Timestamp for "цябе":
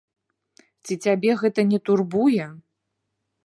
1.03-1.31